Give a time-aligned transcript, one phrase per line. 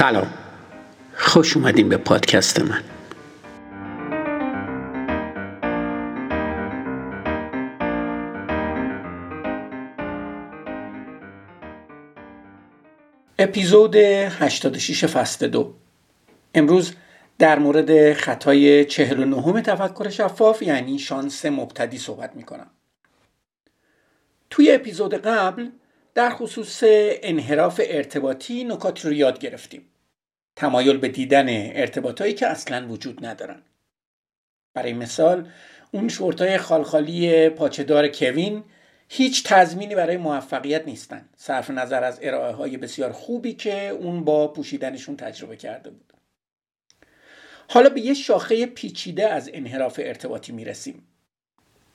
[0.00, 0.34] سلام.
[1.14, 2.82] خوش اومدین به پادکست من.
[13.38, 15.74] اپیزود 86 فصل دو.
[16.54, 16.94] امروز
[17.38, 22.70] در مورد خطای 49 تفکر شفاف یعنی شانس مبتدی صحبت می کنم
[24.50, 25.70] توی اپیزود قبل
[26.14, 26.80] در خصوص
[27.22, 29.86] انحراف ارتباطی نکاتی رو یاد گرفتیم.
[30.60, 33.62] تمایل به دیدن ارتباطایی که اصلا وجود ندارن.
[34.74, 35.48] برای مثال
[35.92, 38.64] اون شورتای خالخالی پاچهدار کوین
[39.08, 44.48] هیچ تضمینی برای موفقیت نیستن صرف نظر از ارائه های بسیار خوبی که اون با
[44.48, 46.12] پوشیدنشون تجربه کرده بود.
[47.68, 51.02] حالا به یه شاخه پیچیده از انحراف ارتباطی می‌رسیم.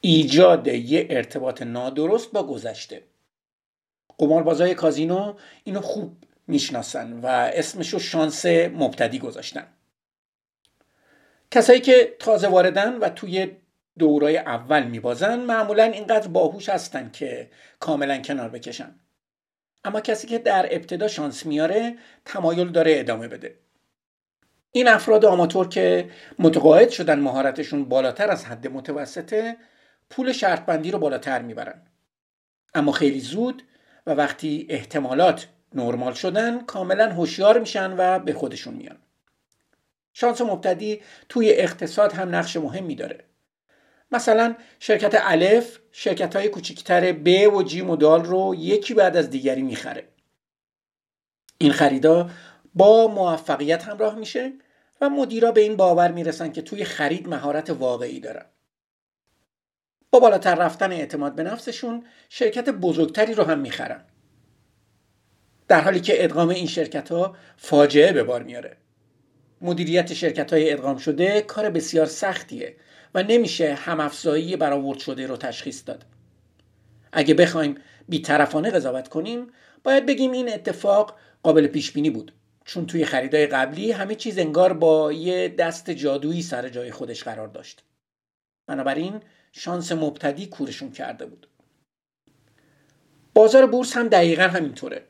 [0.00, 3.02] ایجاد یه ارتباط نادرست با گذشته.
[4.18, 9.66] قماربازای کازینو اینو خوب می‌شناسن و اسمشو شانس مبتدی گذاشتن.
[11.50, 13.56] کسایی که تازه واردن و توی
[13.98, 18.94] دورای اول میبازن معمولا اینقدر باهوش هستن که کاملا کنار بکشن.
[19.84, 23.58] اما کسی که در ابتدا شانس میاره تمایل داره ادامه بده.
[24.72, 29.56] این افراد آماتور که متقاعد شدن مهارتشون بالاتر از حد متوسطه
[30.10, 31.82] پول شرط بندی رو بالاتر می‌برن.
[32.74, 33.62] اما خیلی زود
[34.06, 38.96] و وقتی احتمالات نرمال شدن کاملا هوشیار میشن و به خودشون میان.
[40.12, 43.24] شانس مبتدی توی اقتصاد هم نقش مهمی داره.
[44.12, 49.30] مثلا شرکت الف شرکت های کوچکتر ب و جیم و دال رو یکی بعد از
[49.30, 50.08] دیگری می‌خره.
[51.58, 52.30] این خریدا
[52.74, 54.52] با موفقیت همراه میشه
[55.00, 58.44] و مدیرا به این باور می‌رسن که توی خرید مهارت واقعی دارن.
[60.10, 64.04] با بالاتر رفتن اعتماد به نفسشون شرکت بزرگتری رو هم می‌خرن.
[65.68, 68.76] در حالی که ادغام این شرکت ها فاجعه به بار میاره.
[69.60, 72.76] مدیریت شرکت های ادغام شده کار بسیار سختیه
[73.14, 76.04] و نمیشه هم افزایی برآورد شده رو تشخیص داد.
[77.12, 77.74] اگه بخوایم
[78.08, 79.46] بیطرفانه قضاوت کنیم
[79.84, 82.32] باید بگیم این اتفاق قابل پیش بینی بود.
[82.64, 87.48] چون توی خریدای قبلی همه چیز انگار با یه دست جادویی سر جای خودش قرار
[87.48, 87.82] داشت.
[88.66, 89.20] بنابراین
[89.52, 91.48] شانس مبتدی کورشون کرده بود.
[93.34, 95.02] بازار بورس هم دقیقا همینطوره.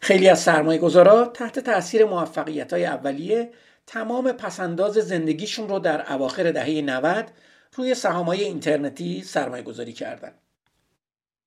[0.00, 3.50] خیلی از سرمایه گذارا تحت تاثیر موفقیت های اولیه
[3.86, 7.32] تمام پسنداز زندگیشون رو در اواخر دهه 90
[7.74, 10.34] روی سهامای اینترنتی سرمایه گذاری کردن.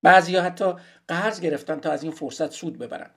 [0.03, 0.73] بعضی حتی
[1.07, 3.09] قرض گرفتن تا از این فرصت سود ببرن.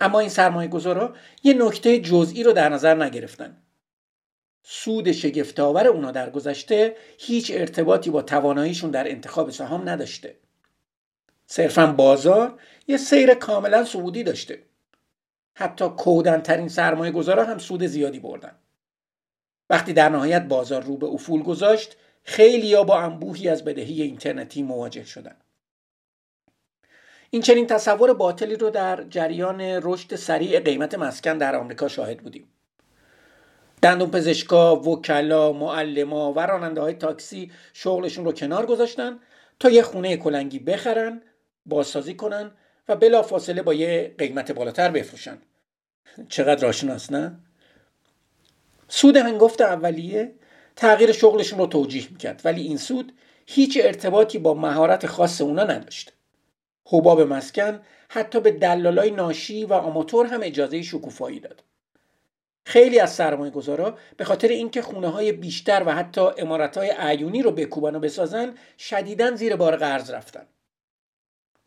[0.00, 3.62] اما این سرمایه گذارا یه نکته جزئی رو در نظر نگرفتن.
[4.62, 10.36] سود شگفتآور اونا در گذشته هیچ ارتباطی با تواناییشون در انتخاب سهام نداشته.
[11.50, 14.62] صرفا بازار یه سیر کاملا صعودی داشته.
[15.54, 18.52] حتی کودنترین سرمایه گذارا هم سود زیادی بردن.
[19.70, 25.04] وقتی در نهایت بازار رو به افول گذاشت خیلی با انبوهی از بدهی اینترنتی مواجه
[25.04, 25.36] شدن.
[27.30, 32.48] این چنین تصور باطلی رو در جریان رشد سریع قیمت مسکن در آمریکا شاهد بودیم.
[33.82, 39.18] دندون پزشکا، وکلا، معلما و راننده های تاکسی شغلشون رو کنار گذاشتن
[39.60, 41.22] تا یه خونه کلنگی بخرن،
[41.68, 42.50] بازسازی کنن
[42.88, 45.38] و بلا فاصله با یه قیمت بالاتر بفروشن.
[46.28, 47.38] چقدر راشناس نه؟
[48.88, 50.34] سود هنگفت اولیه
[50.76, 53.12] تغییر شغلشون رو توجیه می‌کرد ولی این سود
[53.46, 56.12] هیچ ارتباطی با مهارت خاص اونا نداشت.
[56.86, 61.64] حباب مسکن حتی به دلالای ناشی و آماتور هم اجازه شکوفایی داد.
[62.64, 67.42] خیلی از سرمایه گذارا به خاطر اینکه خونه های بیشتر و حتی امارت های عیونی
[67.42, 70.46] رو بکوبن و بسازن شدیدن زیر بار قرض رفتن.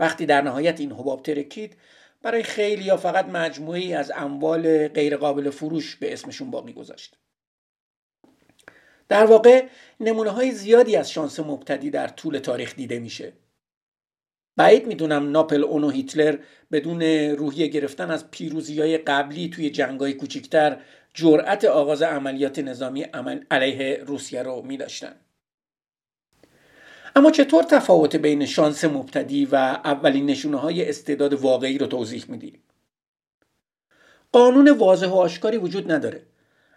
[0.01, 1.77] وقتی در نهایت این حباب ترکید
[2.21, 7.17] برای خیلی یا فقط مجموعی از اموال غیرقابل فروش به اسمشون باقی گذاشت.
[9.09, 9.65] در واقع
[9.99, 13.33] نمونه های زیادی از شانس مبتدی در طول تاریخ دیده میشه.
[14.57, 16.37] بعید می‌دونم ناپل اون و هیتلر
[16.71, 20.13] بدون روحیه گرفتن از پیروزی های قبلی توی جنگ های
[21.13, 23.05] جرأت آغاز عملیات نظامی
[23.51, 25.15] علیه روسیه رو می داشتن.
[27.15, 32.59] اما چطور تفاوت بین شانس مبتدی و اولین نشونه های استعداد واقعی رو توضیح میدی؟
[34.31, 36.25] قانون واضح و آشکاری وجود نداره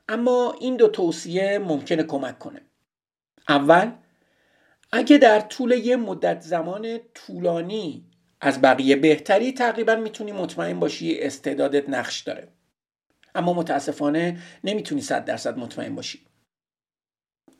[0.08, 2.60] اما این دو توصیه ممکنه کمک کنه.
[3.48, 3.92] اول
[4.92, 8.04] اگه در طول یه مدت زمان طولانی
[8.40, 12.48] از بقیه بهتری تقریبا می‌تونی مطمئن باشی استعدادت نقش داره.
[13.34, 16.26] اما متاسفانه نمی‌تونی صد درصد مطمئن باشی.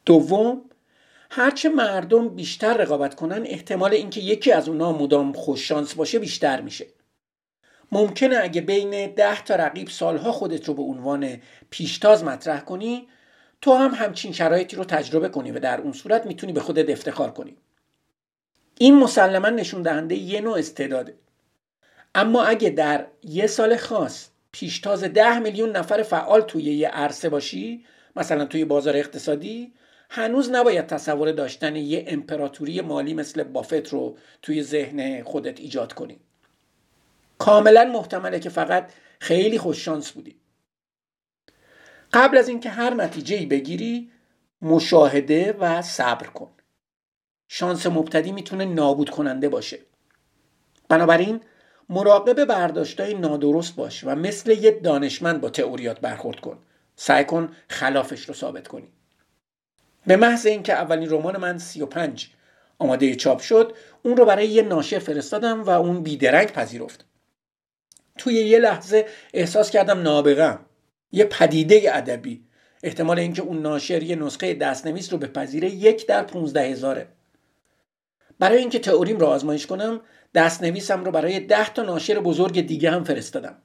[0.07, 0.71] دوم
[1.37, 6.87] هرچه مردم بیشتر رقابت کنن احتمال اینکه یکی از اونها مدام خوششانس باشه بیشتر میشه.
[7.93, 11.41] ممکنه اگه بین ده تا رقیب سالها خودت رو به عنوان
[11.71, 13.09] پیشتاز مطرح کنی
[13.61, 17.31] تو هم همچین شرایطی رو تجربه کنی و در اون صورت می‌تونی به خودت افتخار
[17.31, 17.57] کنی.
[18.79, 21.15] این مسلما نشون دهنده یه نوع استعداده.
[22.15, 27.85] اما اگه در یه سال خاص پیشتاز ده میلیون نفر فعال توی یه عرصه باشی
[28.17, 29.73] مثلا توی بازار اقتصادی
[30.17, 36.21] هنوز نباید تصور داشتن یه امپراتوری مالی مثل بافت رو توی ذهن خودت ایجاد کنی.
[37.39, 40.37] کاملا محتمله که فقط خیلی خوششانس بودی.
[42.13, 44.11] قبل از اینکه هر نتیجه بگیری
[44.63, 46.51] مشاهده و صبر کن.
[47.49, 49.79] شانس مبتدی می‌تونه نابود کننده باشه.
[50.89, 51.41] بنابراین
[51.89, 56.59] مراقب برداشتای نادرست باش و مثل یه دانشمند با تئوریات برخورد کن.
[56.97, 58.89] سعی کن خلافش رو ثابت کنی.
[60.07, 62.31] به محض اینکه اولین رمان من 35
[62.79, 67.05] آماده چاپ شد اون رو برای یه ناشر فرستادم و اون بیدرنگ پذیرفت.
[68.19, 70.67] توی یه لحظه احساس کردم نابغم
[71.13, 72.45] یه پدیده ادبی.
[72.83, 77.09] احتمال اینکه اون ناشر یه نسخه دستنویس رو بپذیره یک در پونزده هزاره.
[78.39, 80.01] برای اینکه تئوریم رو آزمایش کنم
[80.35, 83.63] دستنویسم رو برای ده تا ناشر بزرگ دیگه هم فرستادم.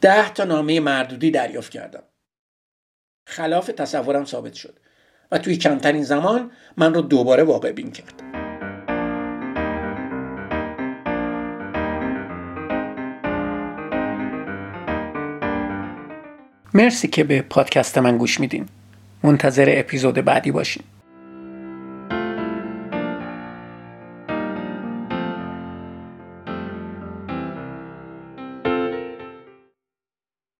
[0.00, 2.02] ده تا نامه مردودی دریافت کردم.
[3.26, 4.80] خلاف تصورم ثابت شد.
[5.32, 8.22] و توی کمترین زمان من رو دوباره واقع بین کرد.
[16.74, 18.66] مرسی که به پادکست من گوش میدین.
[19.22, 20.82] منتظر اپیزود بعدی باشین.